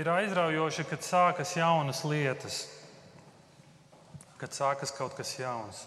[0.00, 2.62] ir aizraujoši, kad sākas jaunas lietas,
[4.40, 5.84] kad sākas kaut kas jauns.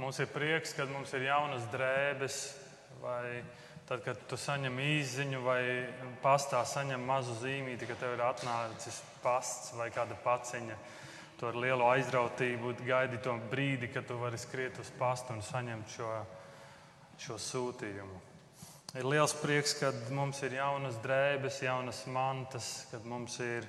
[0.00, 2.40] Mums ir prieks, kad mums ir jaunas drēbes,
[3.00, 3.38] vai
[3.86, 5.62] tad, kad tu saņem īziņu, vai
[6.24, 10.78] pastā saņem mazu zīmīti, ka tev ir atnācis pasts vai kāda paciņa.
[11.36, 15.98] Tu ar lielu aizrautību gaidi to brīdi, kad tu vari skriet uz pastu un saņemt
[15.98, 16.14] šo,
[17.20, 18.35] šo sūtījumu.
[18.96, 23.66] Ir liels prieks, kad mums ir jaunas drēbes, jaunas mantas, kad mums ir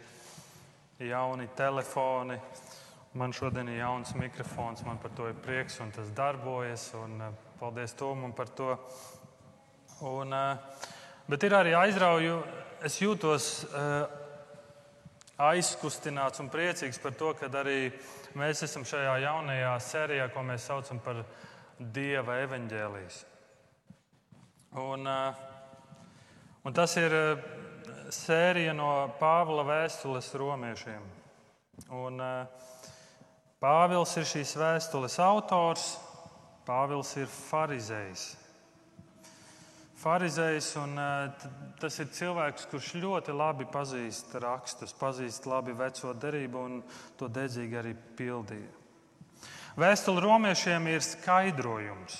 [1.03, 2.37] jauni telefoni.
[3.19, 6.87] Man šodien ir jauns mikrofons, man par to ir prieks un tas darbojas.
[6.95, 8.71] Un, uh, paldies Tomam par to.
[10.07, 10.87] Un, uh,
[11.27, 12.39] bet ir arī aizrauju,
[12.87, 14.07] es jūtos uh,
[15.51, 17.89] aizkustināts un priecīgs par to, ka arī
[18.39, 21.25] mēs esam šajā jaunajā sērijā, ko mēs saucam par
[21.77, 23.25] Dieva evaņģēlijas.
[24.75, 25.07] Un,
[26.63, 27.13] un tas ir
[28.11, 28.89] sērija no
[29.19, 31.05] Pāvila vēstules romiešiem.
[31.95, 32.19] Un,
[33.57, 35.95] Pāvils ir šīs vēstules autors,
[36.67, 38.25] Pāvils ir farizējs.
[39.97, 40.91] Pharizējs, un
[41.81, 46.75] tas ir cilvēks, kurš ļoti labi pazīst rakstus, pazīst labi veco derību un
[47.17, 48.69] to dedzīgi arī pildīja.
[49.77, 52.19] Vēstule romiešiem ir skaidrojums.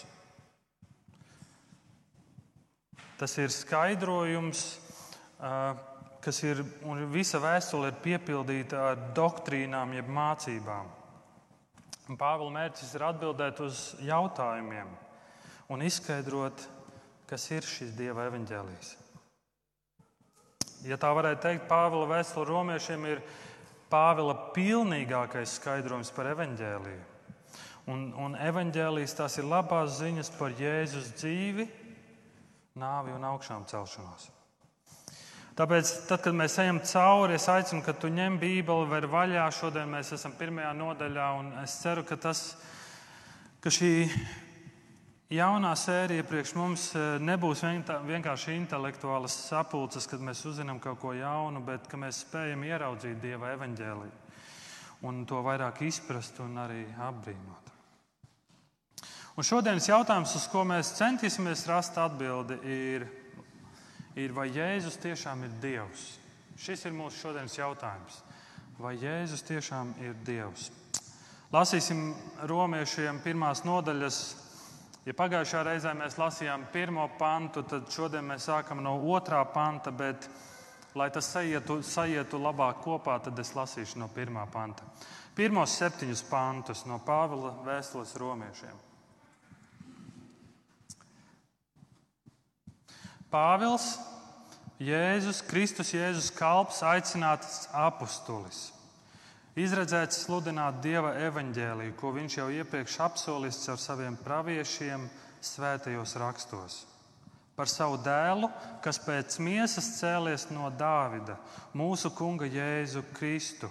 [3.18, 4.60] Tas ir skaidrojums,
[6.22, 10.94] kas ir, un visa vēstule ir piepildīta ar doktrīnām, jeb mācībām.
[12.18, 14.94] Pāvila mērķis ir atbildēt uz jautājumiem
[15.74, 16.62] un izskaidrot,
[17.28, 18.94] kas ir šis Dieva evaņģēlijs.
[20.86, 23.26] Ja tā varētu teikt, Pāvila vēstule romiešiem ir
[23.92, 27.04] Pāvila pilnīgākais skaidrojums par evaņģēliju.
[27.92, 31.68] Un, un evaņģēlijas tās ir labās ziņas par Jēzus dzīvi,
[32.78, 34.30] nāvi un augšām celšanos.
[35.58, 39.48] Tāpēc, tad, kad mēs ejam cauri, es aicinu, ka tu ņem Bībeli, ver vaļā.
[39.58, 42.44] Šodien mēs esam pirmajā nodaļā, un es ceru, ka, tas,
[43.64, 43.90] ka šī
[45.34, 47.66] jaunā sērija priekš mums e, nebūs
[48.06, 53.56] vienkārši intelektuālas sapulces, kad mēs uzzinām kaut ko jaunu, bet ka mēs spējam ieraudzīt Dieva
[53.58, 54.28] evaņģēliju
[55.06, 57.67] un to vairāk izprast un arī apbrīnot.
[59.38, 63.04] Un šodienas jautājums, uz ko mēs centīsimies rast atbildi, ir,
[64.18, 66.06] ir vai Jēzus tiešām ir Dievs?
[66.58, 68.16] Šis ir mūsu šodienas jautājums.
[68.82, 70.72] Vai Jēzus tiešām ir Dievs?
[71.54, 72.16] Lasīsim
[72.50, 74.18] romiešiem pirmās nodaļas.
[75.06, 80.26] Ja pagājušā reizē mēs lasījām pirmo pantu, tad šodien mēs sākam no otrā panta, bet,
[80.98, 84.90] lai tas sajietu, sajietu labāk kopā, tad es lasīšu no pirmā panta.
[85.38, 88.87] Pirmos septiņus pantus no Pāvila vēstules romiešiem.
[93.28, 93.98] Pāvils,
[94.80, 98.70] Jēzus, Kristus, Jēzus kalps, aicināts apustulis.
[99.58, 105.10] Izredzēts sludināt Dieva evaņģēliju, ko viņš jau iepriekš apsolis ar saviem praviešiem
[105.44, 106.80] svētajos rakstos.
[107.58, 108.48] Par savu dēlu,
[108.86, 111.36] kas pēc miesas cēlies no Dāvida,
[111.76, 113.68] mūsu kunga Jēzu Kristu,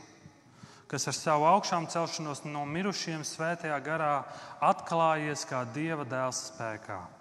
[0.91, 4.17] kas ar savu augšām celšanos no mirušiem svētajā garā
[4.61, 7.16] atklājies kā Dieva dēls spēkā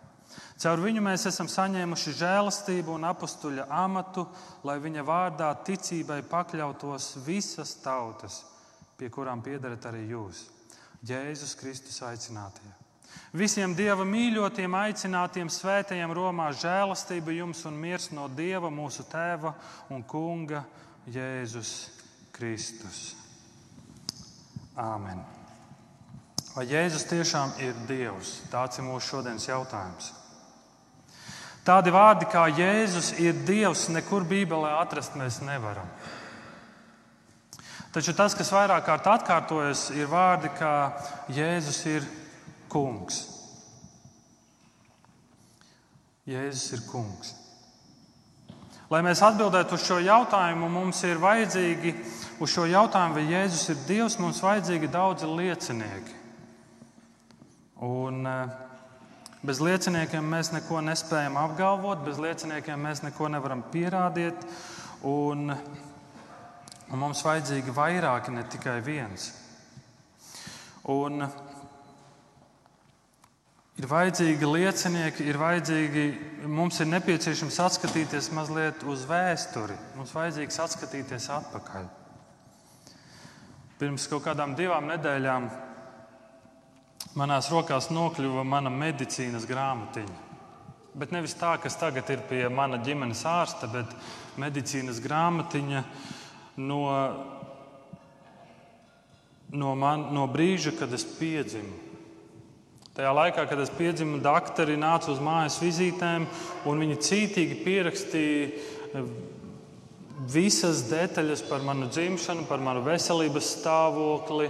[0.56, 4.24] Caur viņu mēs esam saņēmuši žēlastību un apstuļa amatu,
[4.64, 8.44] lai viņa vārdā ticībai pakļautos visas tautas,
[8.96, 10.46] pie kurām piederat arī jūs,
[11.06, 12.72] Jēzus Kristus aicinātie.
[13.36, 19.52] Visiem Dieva mīļotiem, aicinātiem, svētajiem Romā žēlastība jums un miers no Dieva, mūsu Tēva
[19.92, 20.64] un Kunga
[21.12, 21.74] Jēzus
[22.36, 23.14] Kristus.
[24.80, 25.20] Āmen.
[26.56, 28.38] Vai Jēzus tiešām ir Dievs?
[28.52, 30.14] Tāds ir mūsu šodienas jautājums.
[31.66, 35.88] Tādi vārdi kā Jēzus ir Dievs, nekur Bībelē atrast mēs nevaram.
[37.96, 40.76] Taču tas, kas vairāk kārt atkārtojas, ir vārdi kā
[41.34, 42.06] Jēzus ir
[42.70, 43.24] kungs.
[46.30, 47.34] Jēzus ir kungs.
[48.94, 51.96] Lai mēs atbildētu uz šo jautājumu, mums ir vajadzīgi
[52.46, 56.22] uz šo jautājumu, vai Jēzus ir Dievs, mums ir vajadzīgi daudzi liecinieki.
[57.86, 58.75] Un, uh,
[59.46, 64.40] Bez lieciniekiem mēs neko nespējam apgalvot, bez lieciniekiem mēs neko nevaram pierādīt.
[65.06, 65.52] Un,
[66.90, 69.28] un mums vajadzīgi vairāki, ne tikai viens.
[70.90, 71.28] Un,
[73.78, 76.08] ir vajadzīgi liecinieki, ir vajadzīgi,
[76.50, 79.78] mums ir nepieciešams atskatīties mazliet uz vēsturi.
[80.00, 81.86] Mums vajadzīgs atskatīties atpakaļ.
[83.78, 85.52] Pirms kaut kādām divām nedēļām
[87.14, 90.24] Manās rokās nokļuva mana medicīnas grāmatiņa.
[90.96, 93.92] bet nevis tā, kas tagad ir pie mana ģimenes ārsta, bet
[94.40, 95.84] medicīnas grāmatiņa
[96.58, 96.82] no,
[99.52, 101.84] no, man, no brīža, kad es piedzimu.
[102.96, 106.30] Tajā laikā, kad es piedzimu, doktori nāca uz mājas vizītēm,
[106.64, 109.02] un viņi cītīgi pierakstīja
[110.32, 114.48] visas detaļas par manu dzimšanu, par manu veselības stāvokli,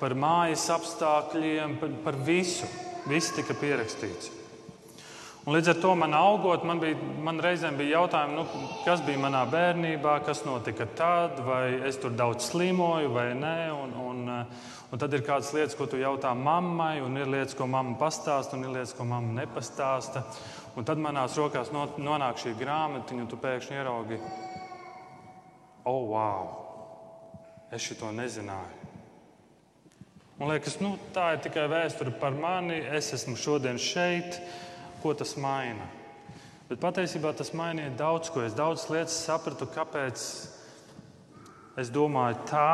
[0.00, 2.68] par mājas apstākļiem, par, par visu.
[3.08, 4.34] Viss tika pierakstīts.
[5.48, 9.20] Un līdz ar to man augot, man, bija, man reizēm bija jautājumi, nu, kas bija
[9.22, 13.54] manā bērnībā, kas notika tad, vai es tur daudz slimoju vai nē.
[13.72, 14.20] Un, un,
[14.92, 18.58] un tad ir kādas lietas, ko tu jautā mammai, un ir lietas, ko mamma pastāsta,
[18.58, 20.26] un ir lietas, ko mamma nepastāsta.
[20.76, 24.20] Un tad manās rokās nonāk šī grāmatiņa, un tu pēkšņi ieraugi,
[25.88, 26.52] oh, wow!
[27.72, 28.87] Es šo nezināju.
[30.38, 32.76] Man liekas, nu, tā ir tikai vēsture par mani.
[32.94, 34.38] Es esmu šodien šeit.
[35.02, 35.86] Ko tas maina?
[36.68, 38.44] Bet patiesībā tas mainīja daudz ko.
[38.46, 40.22] Es daudzas lietas sapratu, kāpēc
[41.82, 42.70] es domāju tā,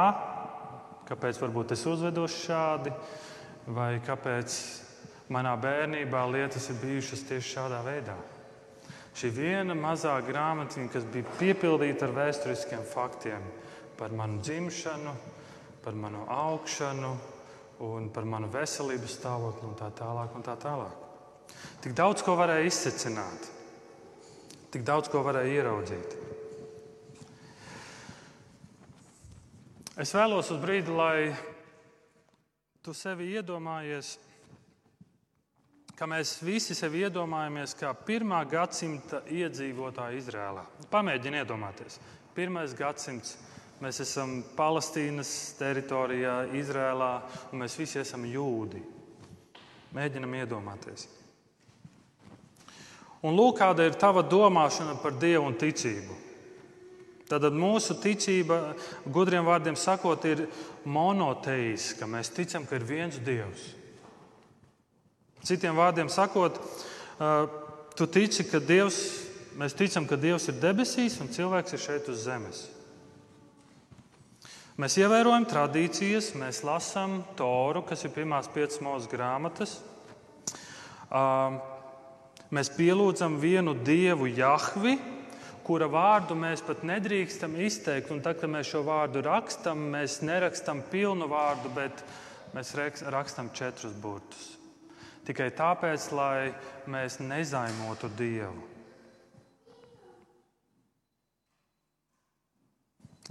[1.08, 2.93] kāpēc varbūt es uzvedos šādi,
[3.72, 4.60] vai kāpēc
[5.32, 8.17] manā bērnībā lietas ir bijušas tieši šādā veidā.
[9.17, 13.44] Šī viena mazā grāmatiņa, kas bija piepildīta ar vēsturiskiem faktiem
[13.96, 15.14] par manu dzimšanu,
[15.84, 17.14] par manu augšanu,
[17.82, 20.35] un par manu veselības stāvokli un tā tālāk.
[20.37, 21.00] Un tā tālāk.
[21.85, 23.49] Tik daudz ko varēja izsecināt,
[24.73, 26.15] tik daudz ko varēja ieraudzīt.
[30.00, 31.35] Es vēlos uz brīdi, lai
[32.82, 34.17] tu sevi iedomājies,
[35.94, 40.65] ka mēs visi sevi iedomājamies kā pirmā gadsimta iedzīvotāji Izrēlā.
[40.91, 42.00] Pamēģini iedomāties.
[42.35, 43.37] Pirmais gadsimts
[43.84, 45.28] Mēs esam Palestīnas
[45.58, 47.10] teritorijā, Izrēlā,
[47.52, 48.78] un mēs visi esam jūdi.
[49.92, 51.02] Mēģinam iedomāties.
[53.25, 56.16] Un lūk, kāda ir tava domāšana par Dievu un ticību.
[57.28, 58.72] Tad mūsu ticība,
[59.04, 60.46] gudriem vārdiem sakot, ir
[60.88, 62.08] monoteiska.
[62.08, 63.66] Mēs ticam, ka ir viens Dievs.
[65.44, 66.56] Citiem vārdiem sakot,
[68.00, 69.02] tu tici, ka Dievs,
[69.60, 72.70] mēs ticam, ka Dievs ir debesīs un cilvēks ir šeit uz zemes.
[74.75, 79.76] Mēs ievērojam tradīcijas, mēs lasām Toru, kas ir pirmās piecas mūža grāmatas.
[82.50, 84.97] Mēs pielūdzam vienu dievu, Jahvi,
[85.62, 88.11] kura vārdu mēs pat nedrīkstam izteikt.
[88.11, 92.03] Un tad, kad mēs šo vārdu rakstām, mēs nerakstām pilnu vārdu, bet
[92.59, 92.75] mēs
[93.15, 94.56] rakstām četrus burtus.
[95.25, 96.50] Tikai tāpēc, lai
[96.91, 98.74] mēs nezaimotu Dievu.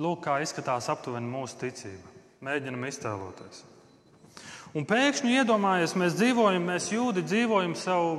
[0.02, 2.10] Lūk, kā izskatās aptuveni mūsu ticība.
[2.44, 3.62] Mēģinam iztēloties.
[4.74, 8.16] Un pēkšņi iedomājies, mēs dzīvojam, mēs jūdi dzīvojam savu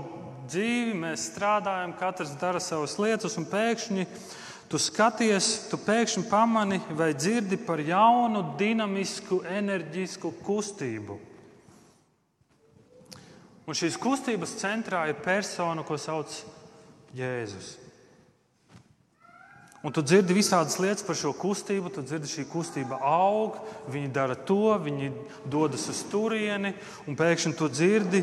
[0.47, 4.07] dzīvi, mēs strādājam, katrs dara savas lietas, un pēkšņi
[4.71, 11.19] tu skaties, tu pēkšņi pamani vai dzirdi par jaunu, dinamisku, enerģisku kustību.
[13.67, 16.39] Un šīs kustības centrā ir persona, ko sauc
[17.17, 17.84] Jēzus.
[19.85, 23.59] Un tu dzirdi visādas lietas par šo kustību, tu dzirdi, šī kustība aug,
[23.93, 25.11] viņi dara to, viņi
[25.53, 26.73] dodas uz turieni,
[27.05, 28.23] un pēkšņi tu dzirdi,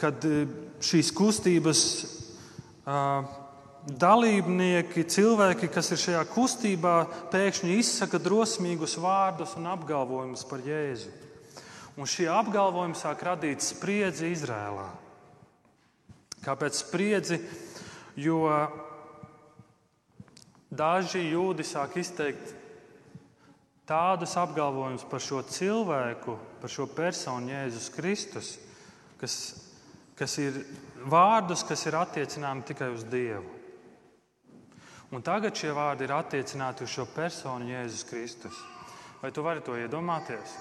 [0.00, 0.40] kad e,
[0.82, 3.22] šīs kustības uh,
[3.86, 6.96] dalībnieki, cilvēki, kas ir šajā kustībā,
[7.30, 11.12] pēkšņi izsaka drosmīgus vārdus un apgalvojumus par Jēzu.
[11.96, 14.88] Un šie apgalvojumi sāk radīt spriedzi Izrēlā.
[16.44, 17.38] Kāpēc spriedzi?
[18.20, 18.42] Jo
[20.70, 22.54] Daži jūdi sāk izteikt
[23.86, 28.56] tādus apgalvojumus par šo cilvēku, par šo personu, Jēzus Kristus,
[29.20, 29.36] kas,
[30.18, 30.58] kas ir
[31.06, 33.52] vārdus, kas ir attiecināmi tikai uz Dievu.
[35.14, 38.58] Un tagad šie vārdi ir attiecināti uz šo personu, Jēzus Kristus.
[39.20, 40.56] Vai tu vari to iedomāties?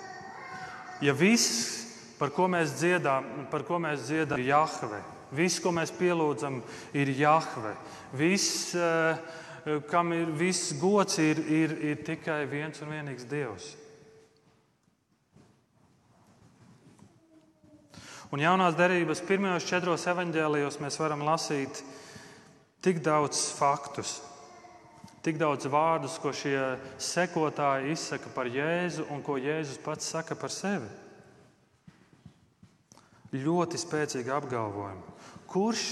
[1.01, 5.01] Ja viss, par ko mēs dziedām, par ko mēs dziedām, ir Jahve,
[5.35, 6.61] viss, ko mēs pielūdzam,
[6.93, 7.73] ir Jahve,
[8.15, 9.17] viss, uh,
[9.89, 13.71] kam ir viss gods, ir, ir, ir tikai viens un vienīgs Dievs.
[18.33, 21.81] Un jaunās derības pirmajos četros evaņģēlijos mēs varam lasīt
[22.85, 24.17] tik daudz faktus,
[25.25, 26.59] tik daudz vārdus, ko šie
[27.01, 30.89] sekotāji izsaka par Jēzu un ko Jēzus pats saka par sevi.
[33.35, 35.15] Ļoti spēcīgi apgalvojumi.
[35.49, 35.87] Kurš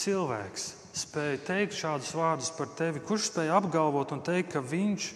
[0.00, 3.02] cilvēks spēja teikt šādus vārdus par tevi?
[3.04, 5.10] Kurš spēja apgalvot un teikt, ka viņš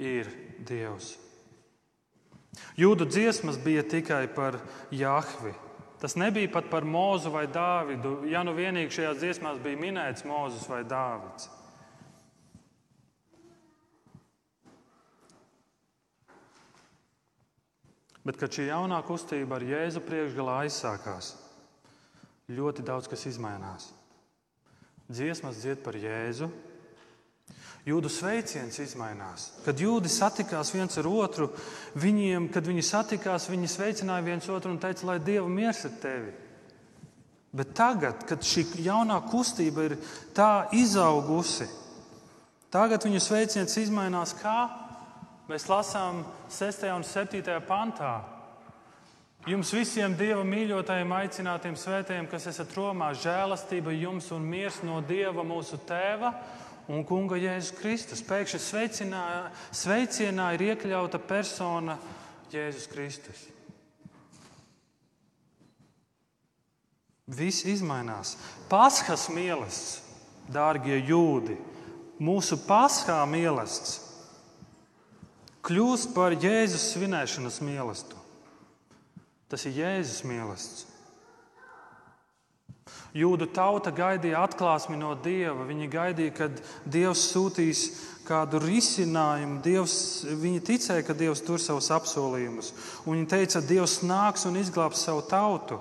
[0.00, 0.30] ir
[0.66, 1.16] Dievs?
[2.78, 4.58] Jūdu dziesmas bija tikai par
[4.90, 5.52] Jahvi.
[6.00, 10.64] Tas nebija pat par Mūzu vai Dāvidu, ja nu vienīgi šajās dziesmās bija minēts Mūzes
[10.70, 11.50] vai Dāvids.
[18.24, 21.32] Bet, kad šī jaunā kustība ar Jēzu priekšgalā aizsākās,
[22.52, 23.88] ļoti daudz kas izmainās.
[25.10, 26.46] Dziesmas dzied par Jēzu,
[27.88, 29.46] Jūdu sveiciens izmainās.
[29.64, 31.48] Kad jūdi satikās viens ar otru,
[31.96, 36.34] viņiem, kad viņi satikās, viņi sveicināja viens otru un teica, lai Dieva miers ar tevi.
[37.56, 39.96] Bet tagad, kad šī jaunā kustība ir
[40.36, 41.66] tā izaugusi,
[42.70, 44.58] tagad viņu sveiciens izmainās kā?
[45.50, 46.20] Mēs lasām
[46.52, 46.84] 6.
[46.92, 47.56] un 7.
[47.66, 48.12] pantā.
[49.48, 55.40] Jums visiem Dieva mīļotajiem, aicinātiem svētējiem, kas esat Romā, žēlastība jums un miers no Dieva
[55.48, 56.34] mūsu Tēva
[56.92, 58.20] un Kunga Jēzus Kristus.
[58.28, 58.60] Pēkšņi
[59.72, 61.96] sveicienā ir iekļauta persona
[62.52, 63.46] Jēzus Kristus.
[67.30, 68.36] Viss izmainās.
[68.68, 70.04] Paskas mīlestības,
[70.52, 71.56] dārgie jūdi,
[72.20, 74.08] mūsu paskā mīlestības
[75.64, 78.19] kļūst par Jēzus svinēšanas mīlestību.
[79.50, 80.86] Tas ir Jēzus mīlestības.
[83.10, 85.64] Jūda tauta gaidīja atklāsmi no Dieva.
[85.66, 87.82] Viņi gaidīja, kad Dievs sūtīs
[88.26, 89.58] kādu risinājumu.
[89.64, 89.96] Dievs,
[90.38, 92.70] viņi ticēja, ka Dievs tur savus apsolījumus.
[93.04, 95.80] Un viņi teica, Dievs nāks un izglābs savu tautu.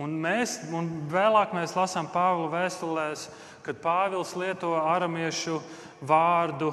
[0.00, 3.28] Un mēs, un vēlāk mēs lasām Pāvila vēstulēs,
[3.66, 5.60] kad Pāvils lieto aramiešu
[6.08, 6.72] vārdu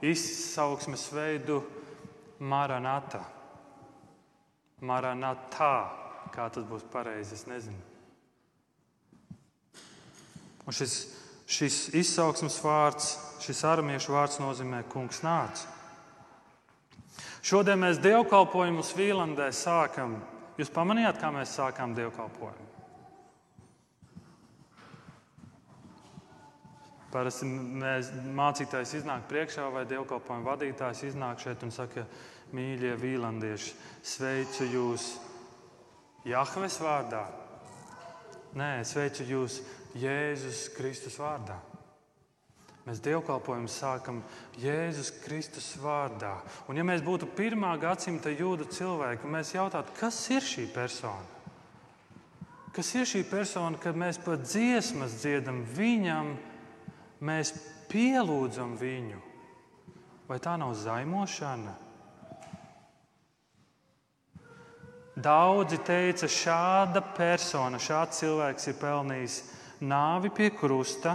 [0.00, 1.60] izsauksmes veidu
[2.40, 3.35] Maranata.
[4.84, 5.88] Maranatā,
[6.34, 7.80] kā tas būs pareizi, es nezinu.
[10.66, 10.96] Un šis,
[11.48, 15.64] šis izsauksmes vārds, šis armiešu vārds nozīmē kungs nāc.
[17.46, 20.18] Šodien mēs dievkalpojumus Vīlandē sākam.
[20.58, 22.64] Jūs pamanījāt, kā mēs sākām dievkalpojumu?
[27.12, 32.02] Parasti mēs, mācītājs iznāk priekšā vai dievkalpojuma vadītājs iznāk šeit un saka,
[32.54, 33.72] mīļie vīlandieši,
[34.06, 35.06] sveicu jūs
[36.26, 37.24] Jahves vārdā.
[38.56, 39.60] Nē, sveicu jūs
[39.96, 41.58] Jēzus Kristus vārdā.
[42.86, 44.20] Mēs dievkalpojumu sākam
[44.62, 46.36] Jēzus Kristus vārdā.
[46.70, 51.34] Un, ja mēs būtu pirmā gadsimta jūda cilvēki, mēs jautātu, kas ir šī persona?
[52.76, 56.36] Kas ir šī persona, kad mēs pat dziesmas dziedam viņam?
[57.20, 57.52] mēs
[57.90, 59.20] pielūdzam viņu,
[60.28, 61.85] vai tā nav zaimošana?
[65.16, 69.36] Daudzi teica, šāda persona, šāds cilvēks ir pelnījis
[69.88, 71.14] nāvi pie krusta,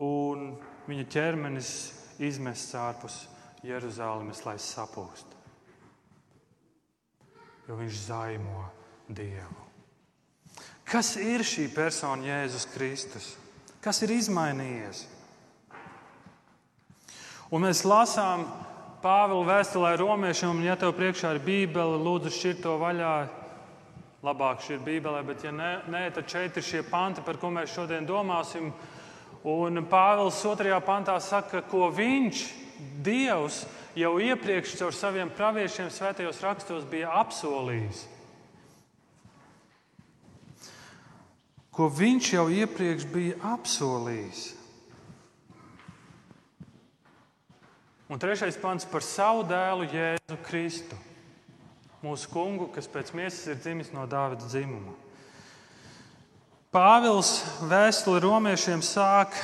[0.00, 0.54] un
[0.88, 1.72] viņa ķermenis
[2.24, 3.18] izmests ārpus
[3.60, 5.36] Jeruzalemes, lai sapūst.
[7.68, 8.64] Jo viņš zaimo
[9.12, 9.68] Dievu.
[10.88, 13.28] Kas ir šī persona, Jēzus Kristus?
[13.84, 15.04] Kas ir izmainījies?
[17.52, 18.48] Un mēs lasām
[19.00, 23.14] Pāvila vēstulē romiešiem, ja tev priekšā ir Bībele, lūdzu, šķir to vaļā.
[24.24, 27.48] Labāk šī ir Bībelē, bet, ja nē, nē, tad šeit ir šie panti, par ko
[27.54, 28.68] mēs šodien domāsim.
[29.48, 32.46] Un Pāvils otrajā pantā saka, ko viņš,
[33.04, 33.66] Dievs,
[33.96, 38.06] jau iepriekš caur saviem praviešiem svētajos rakstos bija apsolījis.
[41.80, 44.40] ko viņš jau iepriekš bija apsolījis.
[48.10, 50.96] Un trešais pants par savu dēlu Jēzu Kristu,
[52.02, 54.96] mūsu kungu, kas pēc miesas ir dzimis no Dāvida dzimuma.
[56.74, 57.36] Pāvils
[57.70, 59.38] vēstuli romiešiem sāk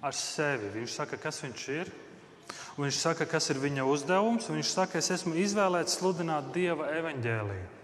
[0.00, 0.70] ar sevi.
[0.78, 1.92] Viņš saka, kas viņš ir.
[2.80, 4.48] Viņš saka, kas ir viņa uzdevums.
[4.48, 7.81] Viņš saka, es esmu izvēlēts sludināt Dieva evaņģēliju.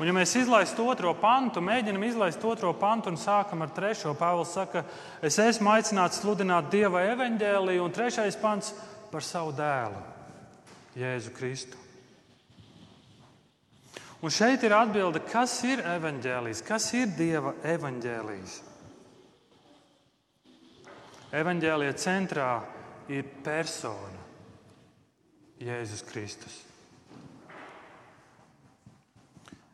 [0.00, 4.54] Un, ja mēs izlaistu otro pantu, mēģinam izlaist otro pantu un sākam ar trešo, Pāvils
[4.56, 4.86] saka,
[5.20, 8.72] es esmu aicināts sludināt Dieva evaņģēliju, un trešais pants
[9.12, 10.00] par savu dēlu,
[10.96, 11.82] Jēzu Kristu.
[14.22, 18.58] Un šeit ir atbilde, kas ir evaņģēlijs, kas ir Dieva evaņģēlijs.
[21.32, 22.50] Evaņģēlija centrā
[23.12, 24.20] ir persona
[25.62, 26.71] Jēzus Kristus.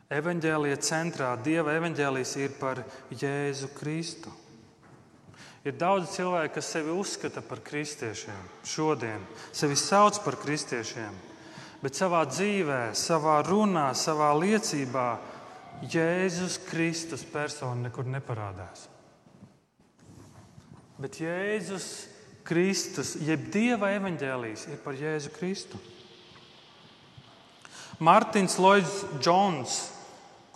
[0.09, 2.79] Evangelija centrā, Dieva evaņģēlijas ir par
[3.13, 4.31] Jēzu Kristu.
[5.61, 9.21] Ir daudz cilvēku, kas sevi uzskata par kristiešiem šodien,
[9.53, 11.13] sevi sauc par kristiešiem,
[11.83, 15.09] bet savā dzīvē, savā runā, savā liecībā
[15.93, 18.87] Jēzus Kristus persona nekur neparādās.
[20.97, 21.85] Bet Jēzus
[22.49, 25.77] Kristus, jeb Dieva evaņģēlijas, ir par Jēzu Kristu.
[28.01, 29.79] Mārtiņš Lloyds Jones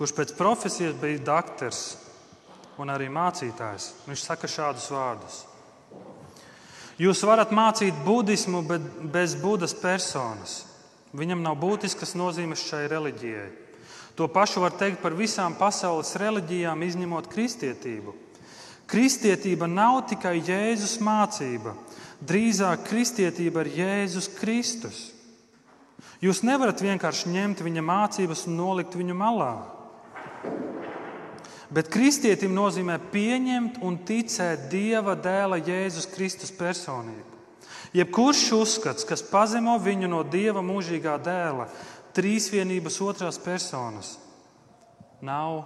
[0.03, 1.77] kurš pēc profesijas bija doktors
[2.75, 3.85] un arī mācītājs.
[4.03, 5.37] Viņš saka šādus vārdus.
[6.99, 8.83] Jūs varat mācīt budismu, bet
[9.13, 10.65] bez Budas personas.
[11.15, 13.47] Viņam nav būtiskas nozīmes šai reliģijai.
[14.19, 18.11] To pašu var teikt par visām pasaules reliģijām, izņemot kristietību.
[18.91, 21.77] Kristietība nav tikai Jēzus mācība,
[22.19, 25.05] drīzāk kristietība ir Jēzus Kristus.
[26.19, 29.53] Jūs nevarat vienkārši ņemt viņa mācības un nolikt viņu malā.
[31.73, 37.31] Bet kristietim nozīmē pieņemt un ticēt Dieva dēla Jēzus Kristus personību.
[37.97, 41.67] Jebkurš uzskats, kas pazemo viņu no Dieva mūžīgā dēla,
[42.13, 44.15] trīsvienības otrās personas,
[45.21, 45.63] nav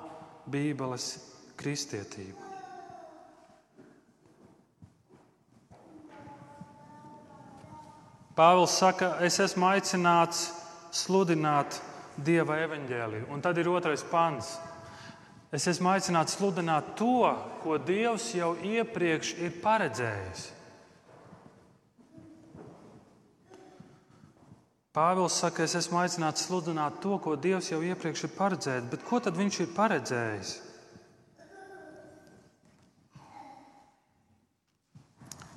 [0.48, 1.18] Bībeles
[1.60, 2.48] kristietība.
[8.38, 10.52] Pāvils saka, es esmu aicināts
[10.94, 11.80] sludināt
[12.22, 13.32] Dieva evaņģēliju.
[13.34, 14.52] Un tad ir otrais pants.
[15.56, 17.32] Es esmu aicināts sludināt to,
[17.64, 20.48] ko Dievs jau iepriekš ir paredzējis.
[24.98, 28.90] Pāvils saka, es esmu aicināts sludināt to, ko Dievs jau iepriekš ir paredzējis.
[28.92, 30.56] Bet ko tad viņš ir paredzējis?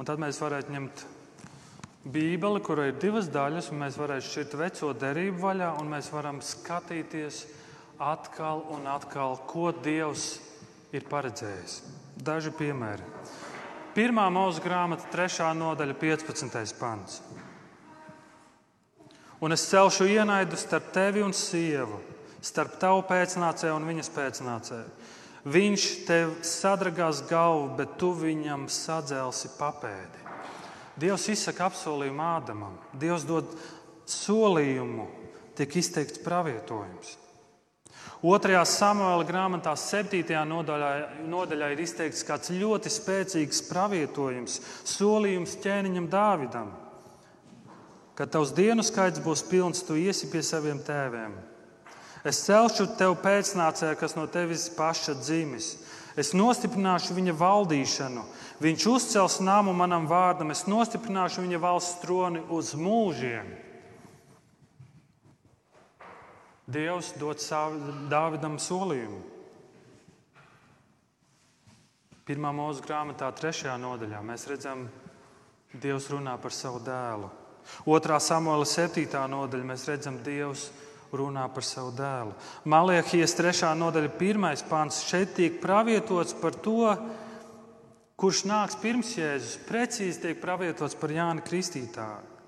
[0.00, 1.02] Un tad mēs varētu ņemt
[2.14, 6.38] Bībeli, kurai ir divas daļas, un mēs varētu šķirt veco derību vaļā, un mēs varam
[6.44, 7.42] skatīties
[8.00, 10.38] atkal un atkal, ko Dievs
[10.96, 11.82] ir paredzējis.
[12.16, 13.04] Daži piemēri.
[13.94, 15.50] Pirmā mūža grāmata, 3.
[15.58, 16.74] nodaļa, 15.
[16.80, 17.20] pants.
[19.40, 22.00] Un es celšu ienaidu starp tevi un sievu,
[22.44, 24.90] starp tavu pēcnācēju un viņas pēcnācēju.
[25.50, 30.20] Viņš tev sadragās galvu, bet tu viņam sadzelsi papēdi.
[31.00, 33.48] Dievs izsaka apsolījumu Ādamam, Dievs dod
[34.04, 35.08] solījumu,
[35.56, 37.16] tiek izteikts pravietojums.
[38.20, 40.20] Otrajā samuēlā grāmatā, 7.
[40.48, 40.90] nodaļā,
[41.24, 46.74] nodaļā ir izteikts kāds ļoti spēcīgs pravietojums, solījums ķēniņam Dāvidam.
[48.18, 51.32] Kad tavs dienu skaits būs pilns, tu iesi pie saviem tēviem.
[52.20, 55.78] Es celšu tev pēcnācēju, kas no tevis paša dzimis.
[56.20, 58.26] Es nostiprināšu viņa valdīšanu,
[58.60, 63.46] Viņš uzcels namu manam vārdam, es nostiprināšu viņa valsts troni uz mūžiem.
[66.70, 69.20] Dievs dod savu Dāvidam solījumu.
[72.30, 74.84] Pirmā mūža grāmatā, trešajā nodaļā, mēs redzam,
[75.70, 77.30] Dievs runā par savu dēlu.
[77.90, 80.68] Otrā samuēlā, septītā nodaļā, mēs redzam, Dievs
[81.14, 82.34] runā par savu dēlu.
[82.70, 86.94] Maliekijas trešā nodaļa, pirmais pāns, šeit tiek pravietots par to,
[88.20, 92.39] kurš nāks pirms Jēzus, precīzi tiek pravietots par Jānu Kristītāju.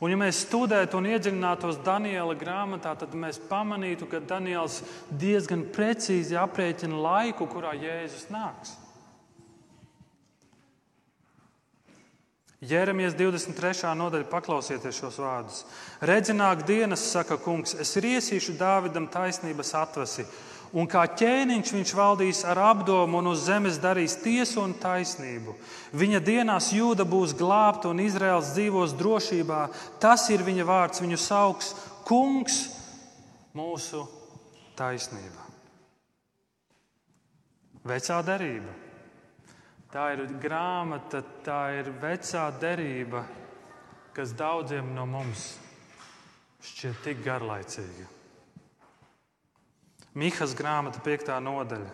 [0.00, 6.36] Un, ja mēs studētu un iedziļinātos Daniela grāmatā, tad mēs pamanītu, ka Daniels diezgan precīzi
[6.36, 8.76] aprēķina laiku, kurā Jēzus nāks.
[12.66, 13.92] Jēremijas 23.
[13.94, 15.58] nodaļa, paklausieties šos vārdus.
[16.00, 20.24] Redzināk dienas, saka kungs, es riesīšu Dāvidam taisnības atvesi
[20.76, 25.56] un kā ķēniņš viņš valdīs ar apdomu un uz zemes darīs tiesu un taisnību.
[25.96, 29.62] Viņa dienās jūda būs glābta un Izraels dzīvos drošībā.
[30.02, 31.72] Tas ir viņa vārds, viņu sauks
[32.06, 32.60] Kungs,
[33.56, 34.04] mūsu
[34.78, 35.42] taisnība.
[37.86, 38.74] Vecā derība.
[39.90, 43.24] Tā ir grāmata, tā ir vecā derība,
[44.14, 45.54] kas daudziem no mums
[46.66, 48.15] šķiet tik garlaicīga.
[50.16, 51.28] Mihas grāmata, 5.
[51.44, 51.90] nodaļa.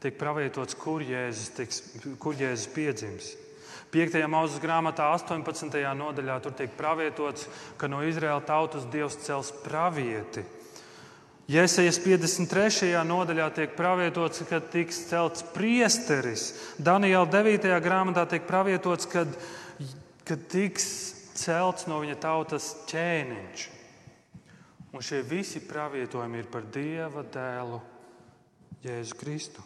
[0.00, 1.82] Tiek pravietots, kur Jēzus, tiks,
[2.20, 3.34] kur Jēzus piedzims.
[3.92, 4.16] 5.
[4.32, 5.76] mūzes grāmatā, 18.
[6.00, 7.44] nodaļā, tur tiek pravietots,
[7.76, 10.46] ka no Izraēla tautas Dievs cels pravieti.
[11.52, 12.90] Jēzus 53.
[13.04, 16.48] nodaļā tiek pravietots, ka tiks celts priesteris.
[16.80, 17.68] Daniela 9.
[17.84, 20.88] grāmatā tiek pravietots, ka tiks
[21.36, 23.75] celts no viņa tautas ķēniņš.
[24.96, 27.76] Un šie visi pravietojumi ir par Dieva dēlu
[28.80, 29.60] Jēzu Kristu.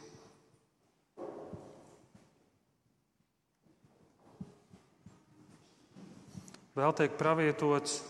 [6.74, 8.00] Vēl tiek pravietots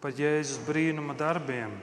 [0.00, 1.74] par Jēzus brīnuma darbiem.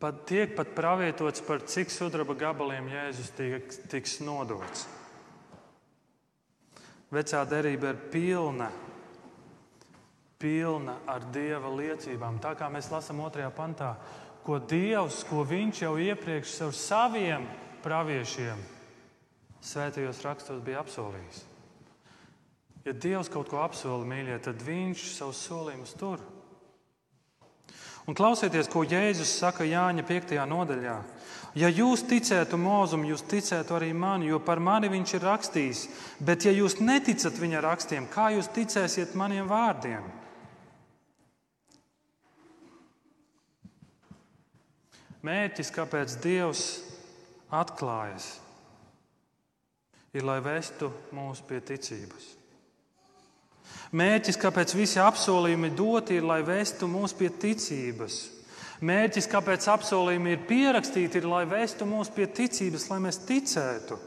[0.00, 4.86] Pat tiek pat pravietots par cik sudraba gabaliem Jēzus tiek, tiks nodots.
[7.12, 8.70] Vecā derība ir pilna
[10.42, 12.42] pilna ar Dieva liecībām.
[12.42, 13.94] Tā kā mēs lasām otrajā pantā,
[14.42, 17.46] ko Dievs, ko Viņš jau iepriekš ar saviem
[17.84, 18.60] praviešiem
[19.62, 21.42] svētajos rakstos bija apsolījis.
[22.82, 26.22] Ja Dievs kaut ko apsola, mīļie, tad Viņš savus solījumus tur.
[28.10, 30.34] Un klausieties, ko Jēzus saka Jāņa 5.
[30.50, 30.96] nodaļā.
[31.54, 35.82] Ja jūs ticētu mūzum, jūs ticētu arī man, jo par mani viņš ir rakstījis.
[36.18, 40.08] Bet, ja jūs neticat viņa rakstiem, kā jūs ticēsiet maniem vārdiem?
[45.22, 46.62] Mērķis, kāpēc Dievs
[47.54, 48.26] atklājas,
[50.10, 52.32] ir, lai vestu mūs pie ticības.
[53.94, 58.18] Mērķis, kāpēc visi apsolījumi doti, ir, lai vestu mūs pie ticības.
[58.82, 64.00] Mērķis, kāpēc apsolījumi ir pierakstīti, ir, lai vestu mūs pie ticības, lai mēs ticētu.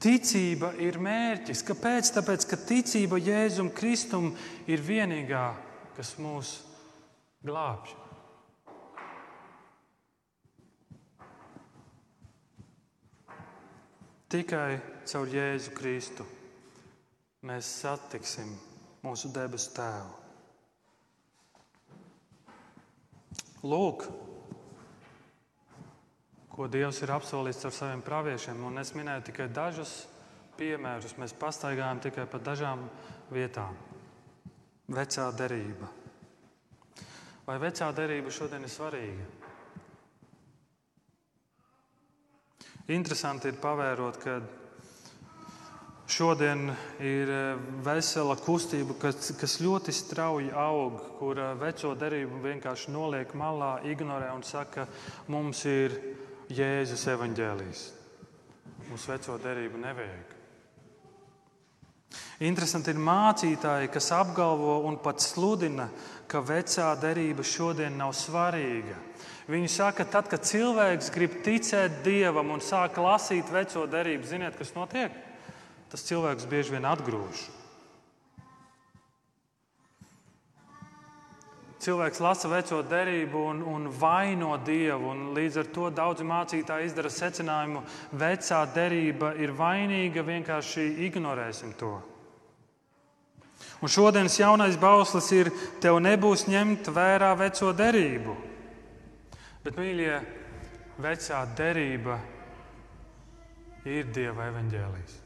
[0.00, 1.60] Ticība ir mērķis.
[1.68, 2.14] Kāpēc?
[2.16, 4.32] Tāpēc, ka ticība Jēzum Kristum
[4.64, 5.50] ir vienīgā,
[5.98, 6.54] kas mūs
[7.44, 7.99] glābj.
[14.30, 14.78] Tikai
[15.10, 16.22] caur Jēzu Kristu
[17.42, 18.52] mēs satiksim
[19.02, 20.20] mūsu debesu Tēvu.
[23.66, 24.06] Lūk,
[26.54, 28.62] ko Dievs ir apsolījis ar saviem praviešiem.
[28.70, 29.96] Un es minēju tikai dažus
[30.60, 31.18] piemērus.
[31.18, 32.86] Mēs pastaigājām tikai pa dažām
[33.34, 33.74] vietām.
[34.94, 35.90] Vecā derība.
[37.50, 39.39] Vai vecā derība šodien ir svarīga?
[42.90, 44.40] Interesanti ir pavērot, ka
[46.10, 46.72] šodien
[47.06, 47.28] ir
[47.86, 54.42] vesela kustība, kas, kas ļoti strauji aug, kur veco derību vienkārši noliek malā, ignorē un
[54.42, 54.88] saka,
[55.30, 55.94] mums ir
[56.50, 57.84] Jēzus evaņģēlijs.
[58.88, 60.34] Mums veco derību nevajag.
[62.42, 65.86] Interesanti ir mācītāji, kas apgalvo un pat sludina,
[66.26, 68.98] ka vecā derība šodien nav svarīga.
[69.50, 74.76] Viņi saka, tad, kad cilvēks grib ticēt Dievam un sāk lasīt veco derību, ziniet, kas
[74.76, 75.14] notiek?
[75.90, 77.48] Tas cilvēks bieži vien atgrūž.
[81.80, 87.10] Cilvēks lasa veco derību un, un vaino Dievu, un līdz ar to daudzi mācītāji izdara
[87.10, 91.94] secinājumu, ka vecā derība ir vainīga, vienkārši ignorēsim to.
[93.80, 98.36] Un šodienas jaunais bauslis ir, tev nebūs ņemt vērā veco derību.
[99.60, 100.14] Bet, mīļie,
[101.04, 102.16] vecā derība
[103.84, 105.16] ir Dieva evaņģēlijas.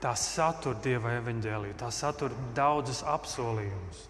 [0.00, 4.06] Tā satur Dieva evaņģēliju, tā satur daudzus apsolījumus.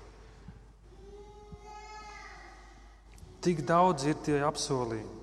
[3.45, 5.19] Tik daudz ir tie apsolījumi.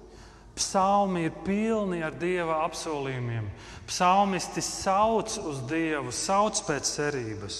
[0.57, 3.49] Psalmi ir pilni ar Dieva apsolījumiem.
[3.89, 7.59] Psalmisti sauc uz Dievu, sauc pēc cerības.